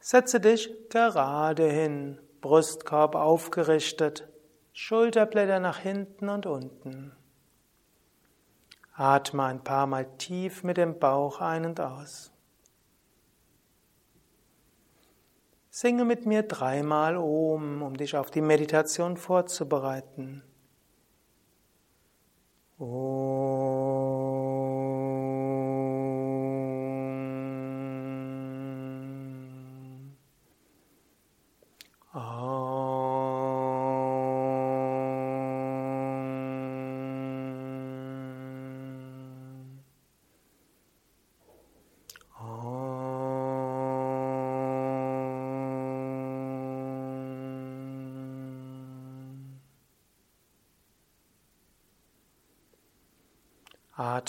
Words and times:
Setze 0.00 0.40
dich 0.40 0.88
gerade 0.88 1.68
hin, 1.68 2.18
Brustkorb 2.40 3.14
aufgerichtet, 3.14 4.26
Schulterblätter 4.72 5.60
nach 5.60 5.80
hinten 5.80 6.30
und 6.30 6.46
unten. 6.46 7.12
Atme 8.94 9.42
ein 9.42 9.62
paar 9.62 9.86
Mal 9.86 10.06
tief 10.16 10.64
mit 10.64 10.78
dem 10.78 10.98
Bauch 10.98 11.42
ein 11.42 11.66
und 11.66 11.78
aus. 11.78 12.32
Singe 15.78 16.06
mit 16.06 16.24
mir 16.24 16.42
dreimal 16.42 17.18
Om, 17.18 17.82
um 17.82 17.98
dich 17.98 18.16
auf 18.16 18.30
die 18.30 18.40
Meditation 18.40 19.18
vorzubereiten. 19.18 20.42
Om. 22.78 23.25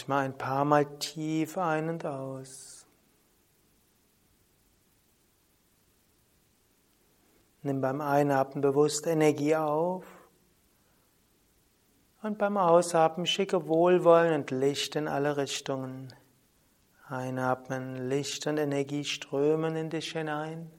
Atme 0.08 0.16
ein 0.16 0.38
paar 0.38 0.64
Mal 0.64 0.86
tief 1.00 1.58
ein 1.58 1.90
und 1.90 2.06
aus. 2.06 2.86
Nimm 7.62 7.82
beim 7.82 8.00
Einatmen 8.00 8.62
bewusst 8.62 9.06
Energie 9.06 9.58
auf 9.58 10.06
und 12.22 12.38
beim 12.38 12.56
Ausatmen 12.56 13.26
schicke 13.26 13.68
Wohlwollen 13.68 14.34
und 14.34 14.52
Licht 14.52 14.96
in 14.96 15.10
alle 15.10 15.36
Richtungen. 15.36 16.14
Einatmen, 17.10 18.08
Licht 18.08 18.48
und 18.48 18.58
Energie 18.60 19.04
strömen 19.04 19.76
in 19.76 19.90
dich 19.90 20.14
hinein. 20.14 20.72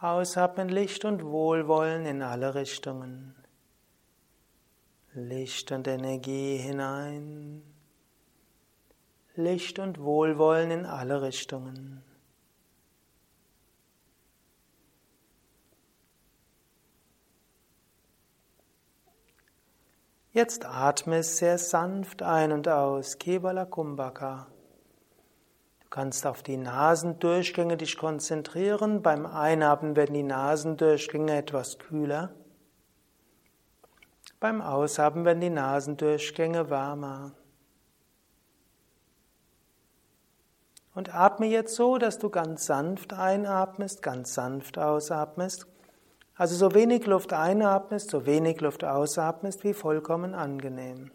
Ausatmen, 0.00 0.68
Licht 0.68 1.04
und 1.04 1.24
Wohlwollen 1.24 2.06
in 2.06 2.22
alle 2.22 2.54
Richtungen. 2.54 3.34
Licht 5.12 5.72
und 5.72 5.88
Energie 5.88 6.58
hinein, 6.58 7.62
Licht 9.36 9.78
und 9.78 10.00
Wohlwollen 10.00 10.70
in 10.70 10.86
alle 10.86 11.22
Richtungen. 11.22 12.02
Jetzt 20.32 20.66
atme 20.66 21.22
sehr 21.22 21.56
sanft 21.56 22.22
ein 22.22 22.52
und 22.52 22.68
aus, 22.68 23.18
Kevala 23.18 23.64
Kumbhaka. 23.64 24.48
Du 25.80 25.88
kannst 25.88 26.26
auf 26.26 26.42
die 26.42 26.58
Nasendurchgänge 26.58 27.78
dich 27.78 27.96
konzentrieren. 27.96 29.00
Beim 29.00 29.24
Einatmen 29.24 29.96
werden 29.96 30.12
die 30.12 30.22
Nasendurchgänge 30.22 31.36
etwas 31.36 31.78
kühler. 31.78 32.34
Beim 34.38 34.60
Aushaben 34.60 35.24
werden 35.24 35.40
die 35.40 35.48
Nasendurchgänge 35.48 36.68
wärmer. 36.68 37.32
Und 40.96 41.14
atme 41.14 41.44
jetzt 41.44 41.74
so, 41.74 41.98
dass 41.98 42.18
du 42.18 42.30
ganz 42.30 42.64
sanft 42.64 43.12
einatmest, 43.12 44.00
ganz 44.00 44.32
sanft 44.32 44.78
ausatmest. 44.78 45.66
Also 46.36 46.56
so 46.56 46.74
wenig 46.74 47.04
Luft 47.04 47.34
einatmest, 47.34 48.08
so 48.08 48.24
wenig 48.24 48.62
Luft 48.62 48.82
ausatmest, 48.82 49.62
wie 49.62 49.74
vollkommen 49.74 50.34
angenehm. 50.34 51.10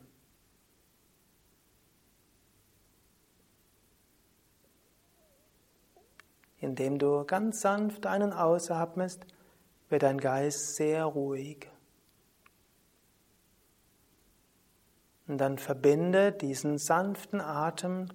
Indem 6.60 7.00
du 7.00 7.26
ganz 7.26 7.62
sanft 7.62 8.06
einen 8.06 8.34
ausatmest, 8.34 9.26
wird 9.90 10.04
dein 10.04 10.20
Geist 10.20 10.76
sehr 10.76 11.06
ruhig. 11.06 11.68
Und 15.28 15.40
dann 15.40 15.58
verbinde 15.58 16.32
diesen 16.32 16.78
sanften 16.78 17.42
Atem 17.42 18.10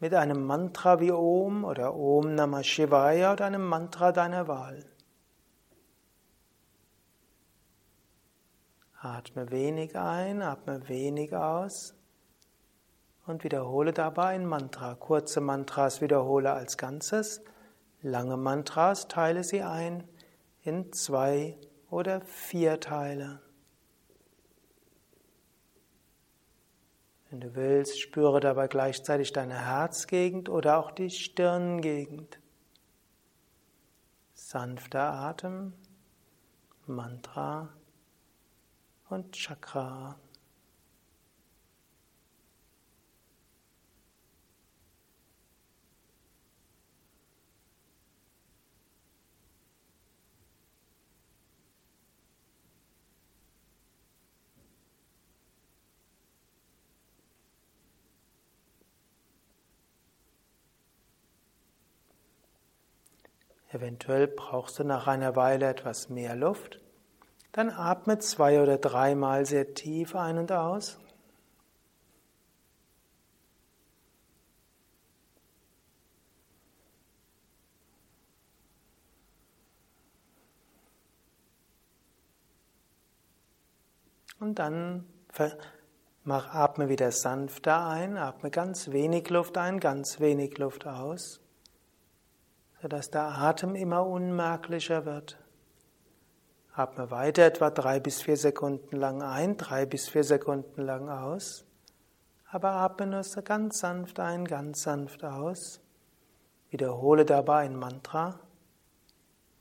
mit 0.00 0.14
einem 0.14 0.44
Mantra 0.44 1.00
wie 1.00 1.12
Om 1.12 1.64
oder 1.64 1.94
Om 1.94 2.34
Namah 2.34 2.62
Shivaya 2.62 3.32
oder 3.32 3.46
einem 3.46 3.66
Mantra 3.66 4.12
deiner 4.12 4.46
Wahl. 4.48 4.84
Atme 9.00 9.50
wenig 9.50 9.96
ein, 9.96 10.42
atme 10.42 10.88
wenig 10.88 11.34
aus 11.34 11.94
und 13.26 13.44
wiederhole 13.44 13.92
dabei 13.92 14.34
ein 14.34 14.46
Mantra. 14.46 14.94
Kurze 14.94 15.40
Mantras 15.40 16.00
wiederhole 16.00 16.52
als 16.52 16.76
Ganzes, 16.76 17.40
lange 18.02 18.36
Mantras 18.36 19.06
teile 19.06 19.44
sie 19.44 19.62
ein 19.62 20.04
in 20.62 20.92
zwei 20.92 21.56
oder 21.90 22.20
vier 22.22 22.80
Teile. 22.80 23.40
Wenn 27.30 27.40
du 27.40 27.54
willst, 27.54 28.00
spüre 28.00 28.40
dabei 28.40 28.68
gleichzeitig 28.68 29.32
deine 29.32 29.66
Herzgegend 29.66 30.48
oder 30.48 30.78
auch 30.78 30.90
die 30.90 31.10
Stirngegend. 31.10 32.38
Sanfter 34.32 35.12
Atem, 35.12 35.74
Mantra 36.86 37.68
und 39.10 39.32
Chakra. 39.36 40.18
Eventuell 63.70 64.28
brauchst 64.28 64.78
du 64.78 64.84
nach 64.84 65.06
einer 65.06 65.36
Weile 65.36 65.68
etwas 65.68 66.08
mehr 66.08 66.34
Luft. 66.34 66.80
Dann 67.52 67.70
atme 67.70 68.18
zwei 68.18 68.62
oder 68.62 68.78
dreimal 68.78 69.44
sehr 69.44 69.74
tief 69.74 70.16
ein 70.16 70.38
und 70.38 70.52
aus. 70.52 70.98
Und 84.40 84.58
dann 84.60 85.04
atme 86.28 86.88
wieder 86.88 87.10
sanfter 87.12 87.86
ein, 87.86 88.16
atme 88.16 88.50
ganz 88.50 88.92
wenig 88.92 89.28
Luft 89.30 89.58
ein, 89.58 89.80
ganz 89.80 90.20
wenig 90.20 90.56
Luft 90.58 90.86
aus 90.86 91.40
sodass 92.80 93.10
der 93.10 93.26
Atem 93.26 93.74
immer 93.74 94.06
unmerklicher 94.06 95.04
wird. 95.04 95.38
Atme 96.72 97.10
weiter 97.10 97.44
etwa 97.44 97.70
drei 97.70 97.98
bis 97.98 98.22
vier 98.22 98.36
Sekunden 98.36 98.96
lang 98.96 99.20
ein, 99.22 99.56
drei 99.56 99.84
bis 99.84 100.08
vier 100.08 100.22
Sekunden 100.24 100.82
lang 100.82 101.08
aus. 101.08 101.64
Aber 102.50 102.70
atme 102.70 103.06
nur 103.06 103.24
so 103.24 103.42
ganz 103.42 103.80
sanft 103.80 104.20
ein, 104.20 104.44
ganz 104.44 104.82
sanft 104.84 105.24
aus. 105.24 105.80
Wiederhole 106.70 107.24
dabei 107.24 107.64
ein 107.64 107.76
Mantra 107.76 108.38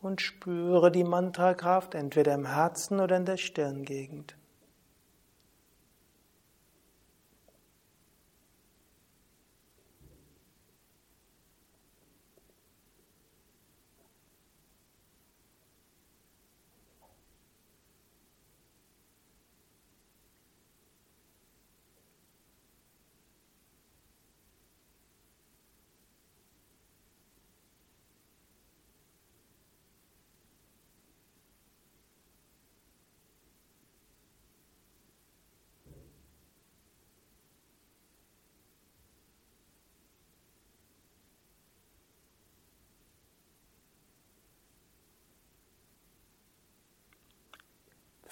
und 0.01 0.21
spüre 0.21 0.91
die 0.91 1.03
Mantrakraft 1.03 1.95
entweder 1.95 2.33
im 2.35 2.45
Herzen 2.45 2.99
oder 2.99 3.17
in 3.17 3.25
der 3.25 3.37
Stirngegend. 3.37 4.36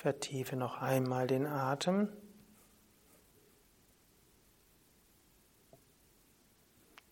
Vertiefe 0.06 0.56
noch 0.56 0.84
einmal 0.84 1.25
den 1.25 1.48
Atem. 1.48 2.10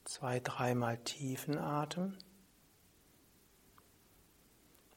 Zwei, 0.04 0.40
dreimal 0.40 1.00
tiefen 1.00 1.57
Atem. 1.57 2.16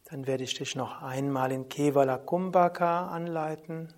Dann 0.05 0.27
werde 0.27 0.45
ich 0.45 0.53
dich 0.53 0.77
noch 0.77 1.01
einmal 1.01 1.51
in 1.53 1.71
Kevala 1.71 2.19
Kumbhaka 2.19 3.07
anleiten. 3.07 3.95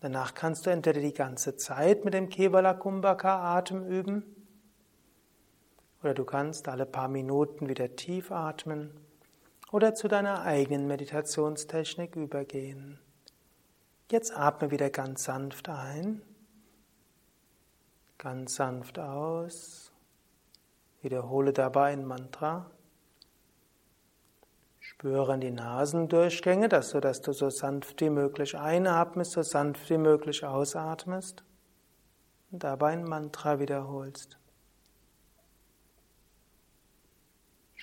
Danach 0.00 0.34
kannst 0.34 0.66
du 0.66 0.70
entweder 0.70 1.00
die 1.00 1.14
ganze 1.14 1.56
Zeit 1.56 2.04
mit 2.04 2.12
dem 2.12 2.28
Kevala 2.28 2.74
Kumbhaka 2.74 3.56
Atem 3.56 3.86
üben 3.86 4.22
oder 6.02 6.12
du 6.12 6.26
kannst 6.26 6.68
alle 6.68 6.84
paar 6.84 7.08
Minuten 7.08 7.70
wieder 7.70 7.96
tief 7.96 8.30
atmen 8.30 9.07
oder 9.70 9.94
zu 9.94 10.08
deiner 10.08 10.42
eigenen 10.42 10.86
Meditationstechnik 10.86 12.16
übergehen. 12.16 12.98
Jetzt 14.10 14.34
atme 14.36 14.70
wieder 14.70 14.88
ganz 14.88 15.24
sanft 15.24 15.68
ein, 15.68 16.22
ganz 18.16 18.54
sanft 18.54 18.98
aus. 18.98 19.92
Wiederhole 21.02 21.52
dabei 21.52 21.92
ein 21.92 22.04
Mantra. 22.04 22.70
Spüre 24.80 25.34
an 25.34 25.40
die 25.40 25.50
Nasendurchgänge, 25.50 26.68
dass 26.68 26.90
du, 26.90 27.00
dass 27.00 27.20
du 27.20 27.32
so 27.32 27.50
sanft 27.50 28.00
wie 28.00 28.10
möglich 28.10 28.56
einatmest, 28.56 29.32
so 29.32 29.42
sanft 29.42 29.88
wie 29.90 29.98
möglich 29.98 30.44
ausatmest 30.44 31.44
und 32.50 32.64
dabei 32.64 32.92
ein 32.92 33.04
Mantra 33.04 33.60
wiederholst. 33.60 34.38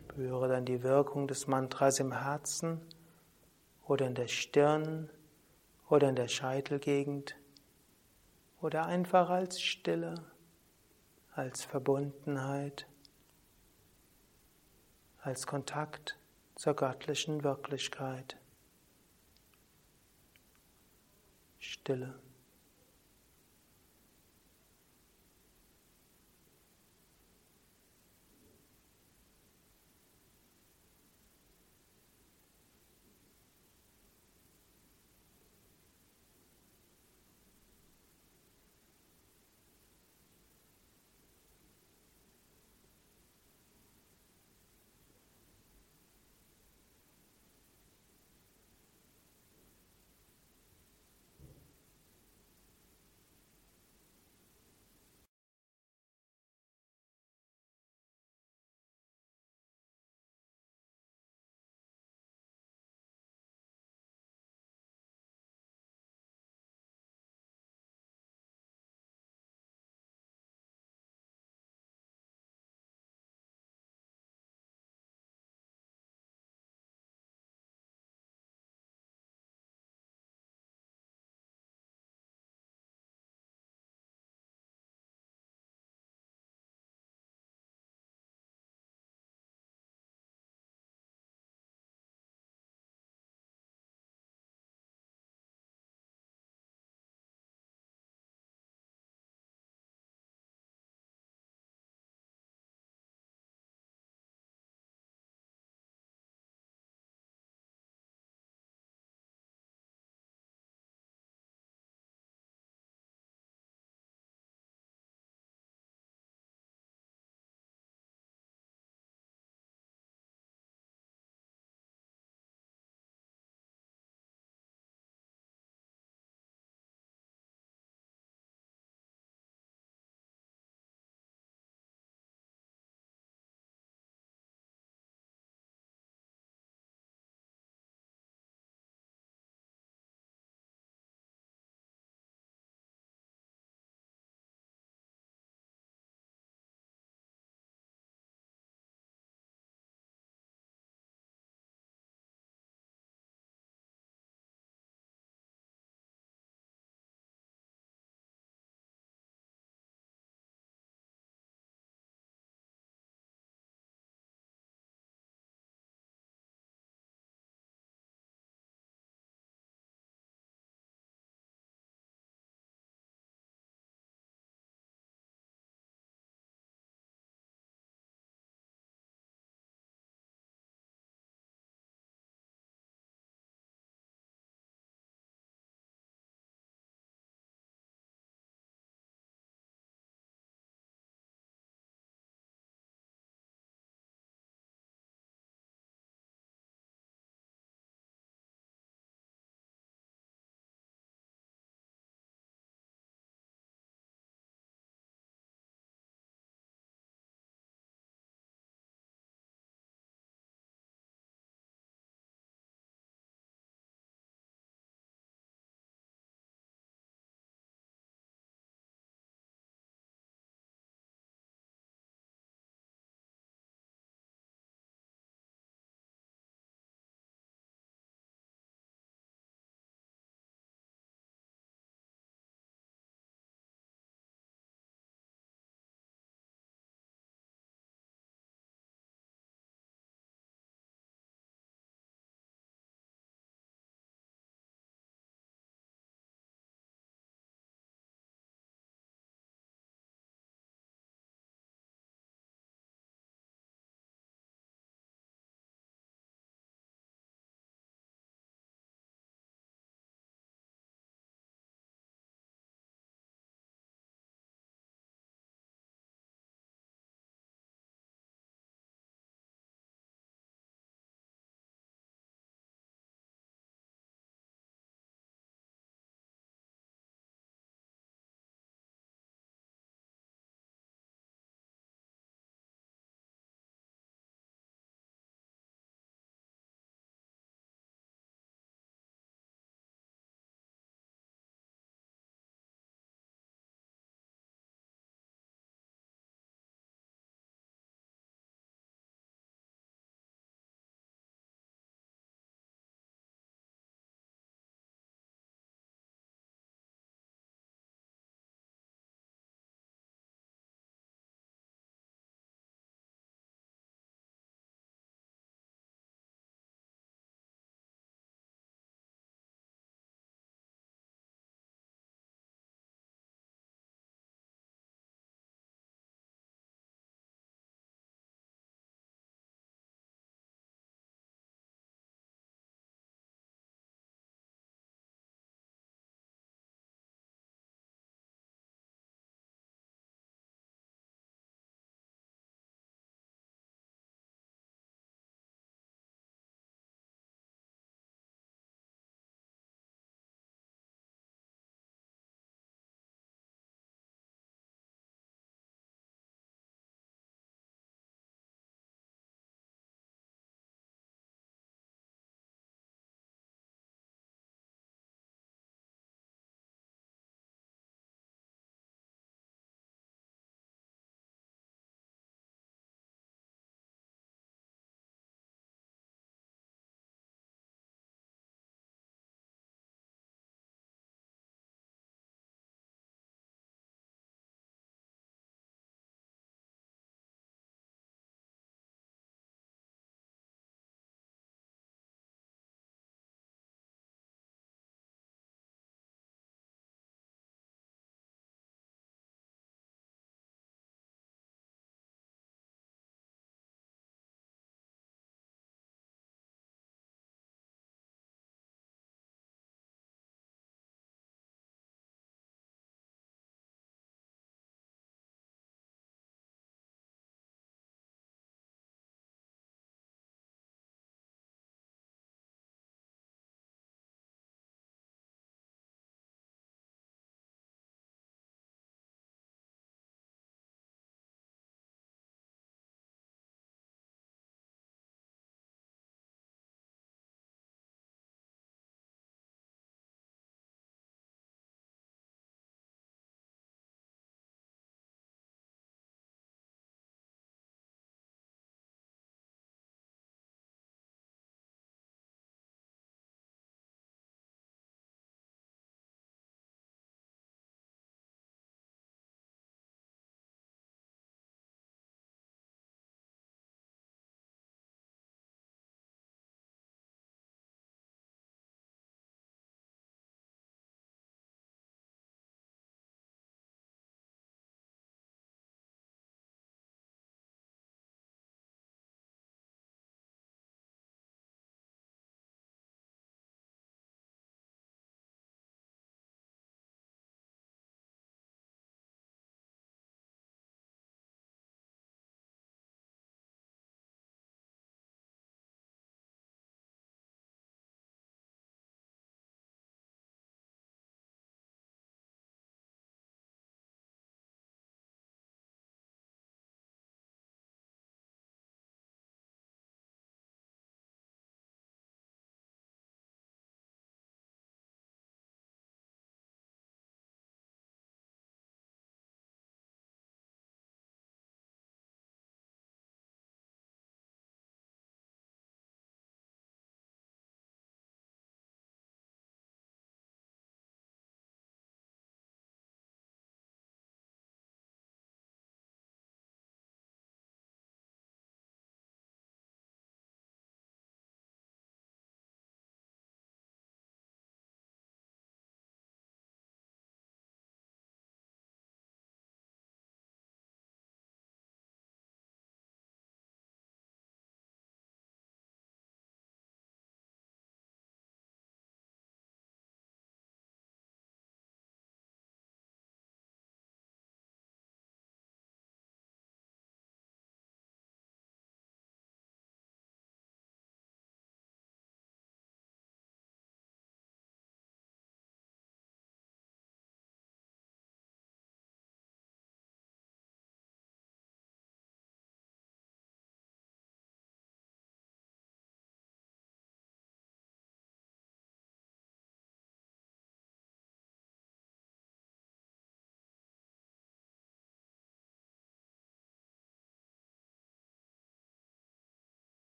Spüre 0.00 0.48
dann 0.48 0.64
die 0.64 0.82
Wirkung 0.82 1.28
des 1.28 1.46
Mantras 1.46 2.00
im 2.00 2.12
Herzen 2.12 2.80
oder 3.86 4.06
in 4.06 4.14
der 4.14 4.28
Stirn 4.28 5.10
oder 5.88 6.08
in 6.08 6.16
der 6.16 6.28
Scheitelgegend 6.28 7.36
oder 8.60 8.86
einfach 8.86 9.28
als 9.28 9.60
Stille, 9.60 10.14
als 11.34 11.64
Verbundenheit, 11.64 12.86
als 15.20 15.46
Kontakt 15.46 16.18
zur 16.56 16.74
göttlichen 16.74 17.44
Wirklichkeit. 17.44 18.36
Stille. 21.58 22.18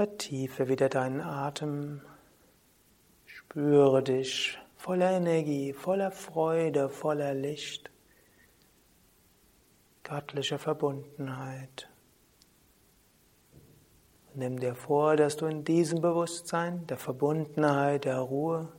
Vertiefe 0.00 0.68
wieder 0.68 0.88
deinen 0.88 1.20
Atem. 1.20 2.00
Spüre 3.26 4.02
dich 4.02 4.58
voller 4.78 5.10
Energie, 5.10 5.74
voller 5.74 6.10
Freude, 6.10 6.88
voller 6.88 7.34
Licht, 7.34 7.90
göttlicher 10.02 10.58
Verbundenheit. 10.58 11.90
Nimm 14.32 14.58
dir 14.58 14.74
vor, 14.74 15.16
dass 15.16 15.36
du 15.36 15.44
in 15.44 15.64
diesem 15.64 16.00
Bewusstsein 16.00 16.86
der 16.86 16.96
Verbundenheit, 16.96 18.06
der 18.06 18.20
Ruhe, 18.20 18.72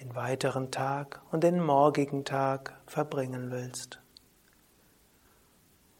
den 0.00 0.14
weiteren 0.14 0.70
Tag 0.70 1.20
und 1.30 1.44
den 1.44 1.62
morgigen 1.62 2.24
Tag 2.24 2.80
verbringen 2.86 3.50
willst. 3.50 4.00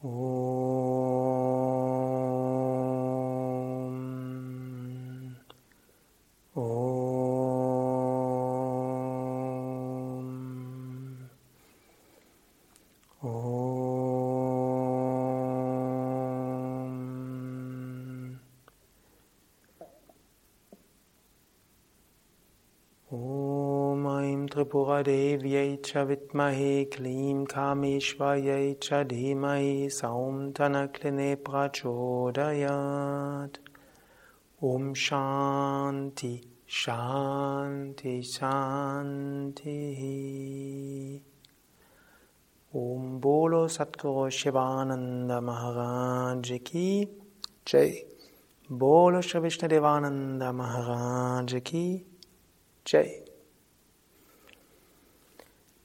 Om. 0.01 1.58
Aim 24.69 24.69
Tripura 24.69 25.05
Devyai 25.05 25.83
cha 25.83 26.05
Vitmahe 26.05 26.91
Klim 26.91 27.47
Kameshvayai 27.47 28.79
cha 28.81 29.05
Dhimahi 29.05 29.91
Saum 29.91 30.53
Tanakline 30.53 31.37
Prachodayat. 31.37 33.57
Om 34.63 34.95
Shanti 34.95 36.45
Shanti 36.69 38.23
Shanti. 38.23 39.65
Om 42.75 43.21
Bolo 43.21 43.67
Satguru 43.67 44.31
Shivananda 44.31 45.43
Maharaj 45.43 46.53
Ki 46.65 47.09
Jai. 47.65 48.03
Bolo 48.69 49.23
Shri 49.23 49.41
Vishnadevananda 49.41 50.55
Maharaj 50.55 51.55
Ki 51.65 52.05
Jai 52.85 53.28